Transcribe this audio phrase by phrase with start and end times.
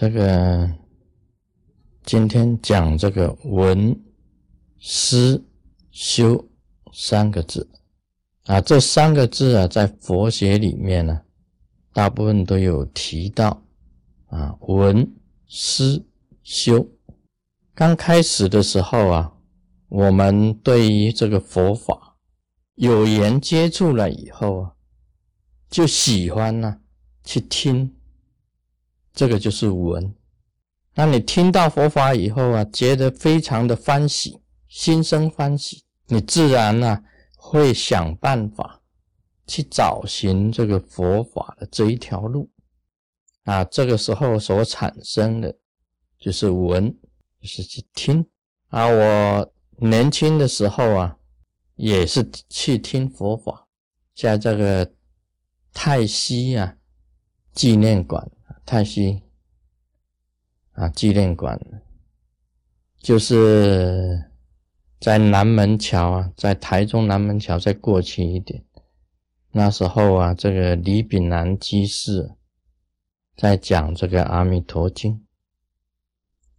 [0.00, 0.70] 这个
[2.04, 4.00] 今天讲这个闻
[4.80, 5.44] 思
[5.90, 6.48] 修
[6.92, 7.68] 三个字
[8.44, 11.22] 啊，这三个字啊，在佛学里面呢，
[11.92, 13.60] 大部分都有提到
[14.26, 15.16] 啊，闻
[15.48, 16.06] 思
[16.44, 16.88] 修。
[17.74, 19.32] 刚开始的时候啊，
[19.88, 22.16] 我们对于这个佛法
[22.76, 24.72] 有缘接触了以后啊，
[25.68, 26.78] 就喜欢呢
[27.24, 27.97] 去听。
[29.18, 30.14] 这个就是闻，
[30.94, 37.02] 那你听到佛法以后啊，觉得非常的欢喜，心生欢喜，你自然呢
[37.36, 38.80] 会想办法
[39.44, 42.48] 去找寻这个佛法的这一条路
[43.42, 43.64] 啊。
[43.64, 45.52] 这个时候所产生的
[46.16, 46.88] 就是闻，
[47.40, 48.24] 就是去听
[48.68, 48.86] 啊。
[48.86, 51.16] 我年轻的时候啊，
[51.74, 53.66] 也是去听佛法，
[54.14, 54.88] 在这个
[55.72, 56.76] 泰西啊
[57.52, 58.30] 纪念馆。
[58.68, 59.22] 泰西
[60.72, 61.58] 啊，纪念馆
[62.98, 64.30] 就是
[65.00, 68.62] 在南门桥啊，在台中南门桥再过去一点。
[69.52, 72.34] 那时候啊，这个李炳南居士
[73.38, 75.14] 在讲这个《阿弥陀经》，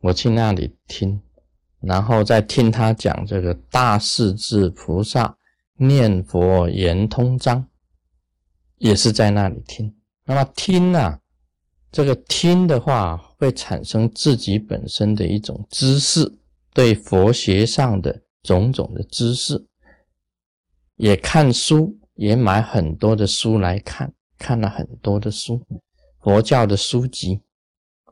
[0.02, 1.22] 我去那里听，
[1.80, 5.38] 然后再听他讲这个《大势至菩萨
[5.76, 7.62] 念佛圆通章》，
[8.78, 9.96] 也是在那里听。
[10.26, 11.19] 那么听啊。
[11.92, 16.32] 这个听的话，会产生自己本身的一种知识，
[16.74, 19.66] 对佛学上的种种的知识，
[20.98, 25.60] 也看书，也买很多的书来看，看了很多的书，
[26.22, 27.42] 佛教的书籍，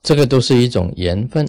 [0.02, 1.48] 这个都是一种缘分。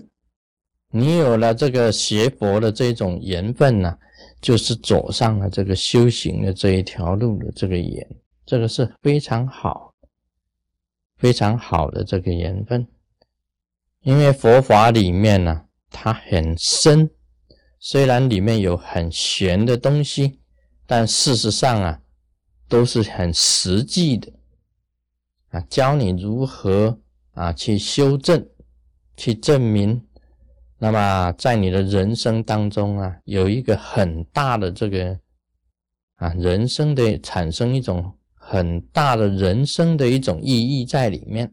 [0.91, 3.99] 你有了这个学佛的这种缘分呢，
[4.41, 8.07] 就是走上了这个修行的这一条路的这个缘，
[8.45, 9.88] 这个是非常好。
[11.19, 12.87] 非常好的这个缘分，
[14.03, 17.11] 因为佛法里面呢，它很深，
[17.81, 20.39] 虽然里面有很玄的东西，
[20.87, 22.01] 但事实上啊，
[22.69, 24.33] 都是很实际的
[25.51, 27.01] 啊，教你如何
[27.33, 28.49] 啊去修正、
[29.17, 30.01] 去证明。
[30.79, 35.19] 那么在你的人生当中啊，有一个很大的这个
[36.15, 38.15] 啊人生的产生一种。
[38.51, 41.53] 很大的人生的一种意义在里面。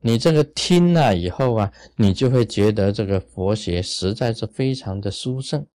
[0.00, 5.66] 你这个听了以后啊，你就会觉得这个佛学实在是非常的殊胜。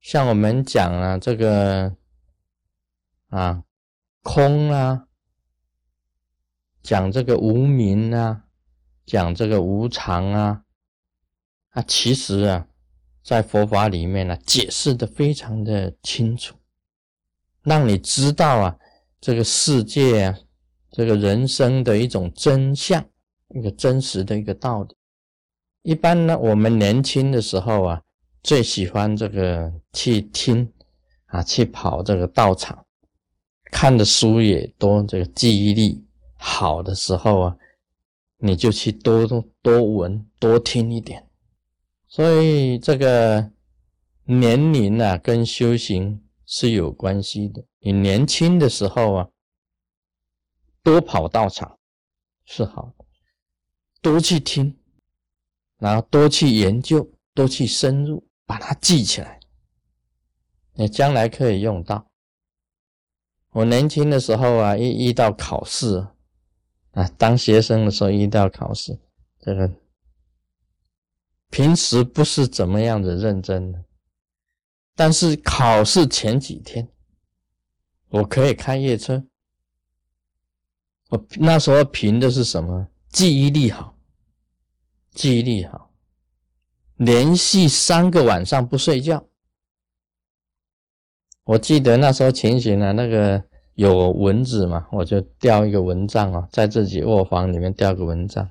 [0.00, 1.94] 像我们讲啊，这个
[3.28, 3.62] 啊
[4.22, 5.06] 空啊，
[6.82, 8.44] 讲这个无名啊，
[9.04, 10.62] 讲这个无常啊，
[11.72, 12.66] 啊，其实啊，
[13.22, 16.56] 在佛法里面呢，解释的非常的清楚，
[17.60, 18.78] 让你知道啊。
[19.22, 20.38] 这个世界啊，
[20.90, 23.04] 这个人生的一种真相，
[23.50, 24.96] 一个真实的一个道理。
[25.82, 28.02] 一般呢，我们年轻的时候啊，
[28.42, 30.68] 最喜欢这个去听
[31.26, 32.84] 啊，去跑这个道场，
[33.70, 36.04] 看的书也多，这个记忆力
[36.34, 37.56] 好的时候啊，
[38.38, 41.24] 你就去多多多闻多听一点。
[42.08, 43.52] 所以这个
[44.24, 46.20] 年龄啊，跟修行。
[46.54, 47.64] 是有关系的。
[47.78, 49.28] 你年轻的时候啊，
[50.82, 51.78] 多跑道场
[52.44, 53.06] 是好的，
[54.02, 54.78] 多去听，
[55.78, 59.40] 然后多去研究，多去深入，把它记起来，
[60.74, 62.06] 你将来可以用到。
[63.52, 66.06] 我年轻的时候啊，一遇到考试
[66.90, 69.00] 啊，当学生的时候遇到考试，
[69.40, 69.72] 这个
[71.48, 73.82] 平时不是怎么样的认真的。
[74.94, 76.88] 但是考试前几天，
[78.08, 79.24] 我可以开夜车。
[81.08, 82.88] 我那时候凭的是什么？
[83.08, 83.96] 记忆力好，
[85.10, 85.90] 记忆力好，
[86.96, 89.26] 连续三个晚上不睡觉。
[91.44, 93.42] 我记得那时候情形呢，那个
[93.74, 98.48] 有蚊子嘛，我就吊一个蚊帐啊，在自己卧房里面吊个蚊帐，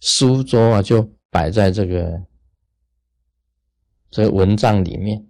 [0.00, 2.22] 书桌啊就摆在这个
[4.10, 5.26] 这个蚊帐里面。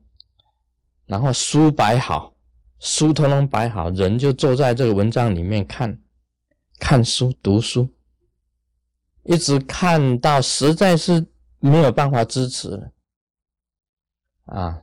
[1.08, 2.34] 然后书摆好，
[2.78, 5.99] 书通通摆好，人就坐在这个文章里面看，
[6.78, 7.88] 看书读书，
[9.25, 11.26] 一直看到实在是
[11.60, 12.93] 没有办法支持了，
[14.44, 14.82] 啊，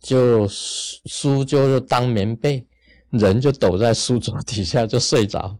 [0.00, 2.66] 就书就是当棉被，
[3.10, 5.56] 人就躲在书桌底下就睡着。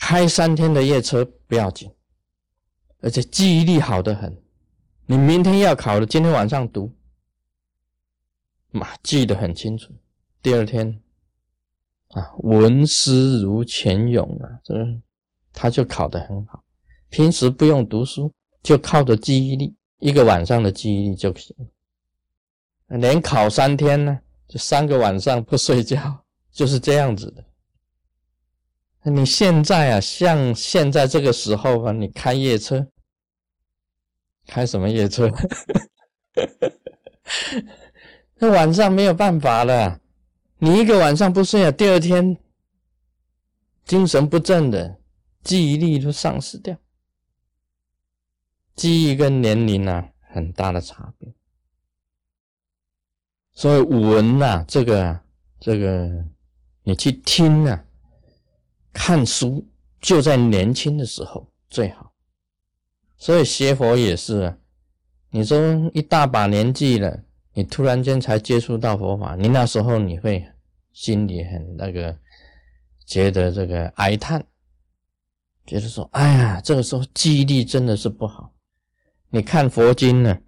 [0.00, 1.88] 开三天的夜车不要紧，
[3.00, 4.36] 而且记忆力好得很，
[5.06, 6.92] 你明天要考的，今天晚上读。
[8.76, 9.92] 嘛，记得很清楚。
[10.42, 11.00] 第二天
[12.10, 14.74] 啊，文思如泉涌啊，这
[15.52, 16.62] 他就考得很好。
[17.08, 18.32] 平时不用读书，
[18.62, 21.56] 就靠着记忆力，一个晚上的记忆力就行。
[22.88, 27.44] 连考三天呢，就三个晚上不睡觉， 就是这样子的。
[29.10, 32.86] 你现在啊，像现在这个时候啊，你开夜车，
[34.46, 35.30] 开什么夜车？
[38.38, 39.98] 那晚上没有办法了，
[40.58, 42.36] 你一个晚上不睡啊，第二天
[43.84, 44.98] 精神不振的，
[45.42, 46.76] 记忆力都丧失掉。
[48.74, 51.32] 记忆跟年龄啊很大的差别，
[53.54, 55.18] 所以文呐，这个
[55.58, 56.26] 这个，
[56.82, 57.84] 你去听啊，
[58.92, 59.66] 看书
[59.98, 62.12] 就在年轻的时候最好。
[63.16, 64.58] 所以学佛也是啊，
[65.30, 65.58] 你说
[65.94, 67.22] 一大把年纪了。
[67.56, 70.46] 你突然间才接触到佛法，你那时候你会
[70.92, 72.14] 心里很那个，
[73.06, 74.44] 觉得这个哀叹，
[75.64, 78.54] 觉得说，哎呀，这个时候记忆力真的是不好。
[79.30, 80.38] 你看佛经呢，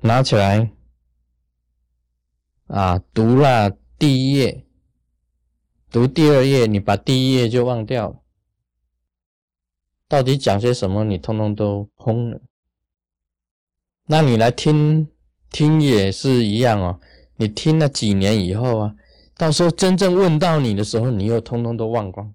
[0.00, 0.72] 拿起来
[2.68, 3.68] 啊，读了
[3.98, 4.64] 第一页，
[5.90, 8.22] 读第二页，你把第一页就忘掉了，
[10.08, 12.40] 到底讲些什么，你通通都空了。
[14.06, 15.06] 那你来听。
[15.50, 17.00] 听也是一样哦，
[17.36, 18.94] 你听了几年以后啊，
[19.36, 22.32] 到时候真正问到你的时候，你又通通都忘光。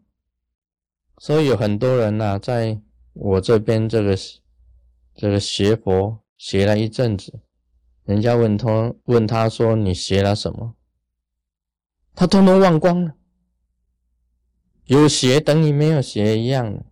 [1.20, 2.80] 所以有很多人呐，在
[3.14, 4.18] 我这边这个
[5.16, 7.40] 这个学佛学了一阵子，
[8.04, 10.76] 人家问他问他说你学了什么，
[12.14, 13.14] 他通通忘光了。
[14.86, 16.84] 有学等于没有学一样，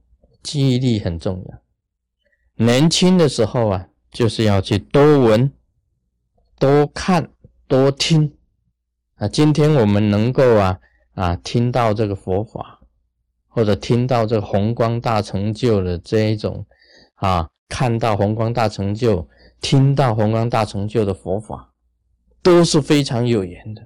[0.42, 2.66] 记忆力很重要。
[2.66, 5.52] 年轻的时候啊，就是要去多闻。
[6.64, 7.30] 多看
[7.68, 8.38] 多听
[9.16, 9.28] 啊！
[9.28, 10.80] 今天我们能够啊
[11.14, 12.80] 啊听到这个佛法，
[13.50, 16.66] 或者听到这个宏光大成就的这一种
[17.16, 19.28] 啊，看到宏光大成就，
[19.60, 21.74] 听到宏光大成就的佛法，
[22.42, 23.86] 都是非常有缘的。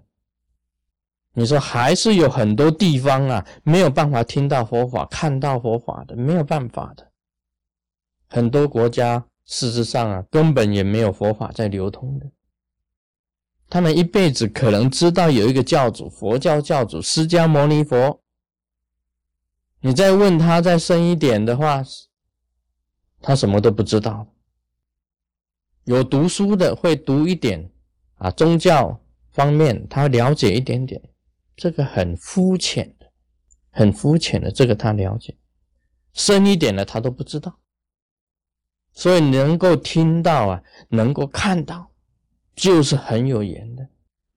[1.33, 7.11] 你说还是有很多地方啊，没有办法听到佛法、看到佛法的，没有办法的。
[8.27, 12.27] 很多国家事实上啊，根本也没有佛法在流通的。
[13.69, 18.21] 他们一辈子可能知道有一个教主，佛教教主释迦牟尼佛。
[19.81, 21.83] 你再问他再深一点的话，
[23.21, 24.27] 他什么都不知道。
[25.83, 27.69] 有读书的会读一点
[28.15, 28.99] 啊，宗教
[29.31, 31.01] 方面他了解一点点，
[31.55, 33.11] 这个很肤浅的，
[33.69, 35.37] 很肤浅的，这个他了解。
[36.13, 37.59] 深一点的他都不知道。
[38.93, 41.91] 所以能够听到啊，能够看到。
[42.57, 43.87] 就是很有缘的，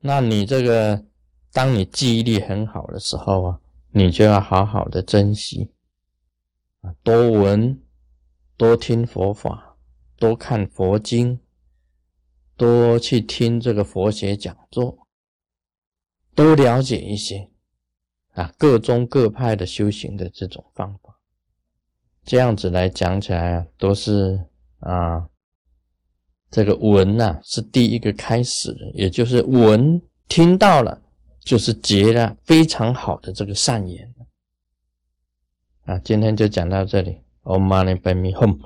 [0.00, 1.06] 那你这个，
[1.55, 3.61] 当你记忆力很好的时候啊，
[3.93, 5.72] 你就要好好的珍惜
[6.82, 7.81] 啊，多闻，
[8.58, 9.75] 多听佛法，
[10.17, 11.40] 多看佛经，
[12.58, 15.06] 多去听这个佛学讲座，
[16.34, 17.49] 多了解一些
[18.34, 21.19] 啊，各宗各派的修行的这种方法，
[22.22, 24.44] 这样子来讲起来啊，都是
[24.81, 25.26] 啊。
[26.50, 31.00] 这个闻呐是第一个开始的，也就是闻听到了，
[31.44, 34.15] 就是结了非常好的这个善缘
[35.84, 35.98] 啊。
[36.01, 38.58] 今天就讲到这里，Om Mani Padme Hum。